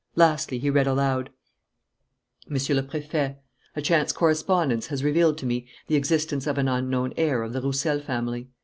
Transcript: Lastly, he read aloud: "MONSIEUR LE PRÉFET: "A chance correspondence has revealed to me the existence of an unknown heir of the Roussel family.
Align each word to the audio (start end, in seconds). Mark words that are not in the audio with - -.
Lastly, 0.15 0.57
he 0.57 0.71
read 0.71 0.87
aloud: 0.87 1.29
"MONSIEUR 2.49 2.77
LE 2.81 2.83
PRÉFET: 2.87 3.37
"A 3.75 3.81
chance 3.83 4.11
correspondence 4.11 4.87
has 4.87 5.03
revealed 5.03 5.37
to 5.37 5.45
me 5.45 5.67
the 5.85 5.95
existence 5.95 6.47
of 6.47 6.57
an 6.57 6.67
unknown 6.67 7.13
heir 7.17 7.43
of 7.43 7.53
the 7.53 7.61
Roussel 7.61 7.99
family. 7.99 8.47